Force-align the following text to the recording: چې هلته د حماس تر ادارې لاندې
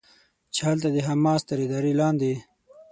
چې 0.53 0.61
هلته 0.69 0.87
د 0.91 0.97
حماس 1.07 1.41
تر 1.49 1.57
ادارې 1.65 1.93
لاندې 2.01 2.33